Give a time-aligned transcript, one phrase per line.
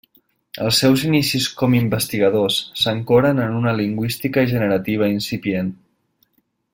[0.67, 2.49] Els seus inicis com investigador
[2.83, 5.71] s'ancoren en una lingüística generativa incipient.